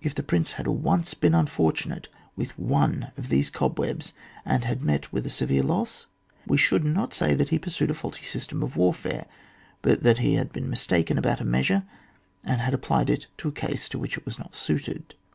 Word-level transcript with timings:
If 0.00 0.14
the 0.14 0.22
prince 0.22 0.52
had 0.52 0.66
once 0.66 1.12
been 1.12 1.34
unfortunate 1.34 2.08
with 2.36 2.58
one 2.58 3.12
of 3.18 3.28
these 3.28 3.50
cobwebs, 3.50 4.14
and 4.46 4.64
had 4.64 4.80
met 4.82 5.12
with 5.12 5.26
a 5.26 5.28
severe 5.28 5.62
loss, 5.62 6.06
we 6.46 6.56
should 6.56 6.86
not 6.86 7.12
say 7.12 7.34
that 7.34 7.50
he 7.50 7.56
had 7.56 7.62
pursued 7.62 7.90
a 7.90 7.94
faulty 7.94 8.24
system 8.24 8.62
of 8.62 8.78
warfare, 8.78 9.26
but 9.82 10.04
that 10.04 10.20
he 10.20 10.36
had 10.36 10.54
been 10.54 10.70
mistaken 10.70 11.18
about 11.18 11.42
a 11.42 11.44
measure 11.44 11.82
and 12.42 12.62
had 12.62 12.72
applied 12.72 13.10
it 13.10 13.26
to 13.36 13.48
a 13.48 13.52
case 13.52 13.90
to 13.90 13.98
which 13.98 14.16
it 14.16 14.24
was 14.24 14.38
not 14.38 14.54
suited. 14.54 15.12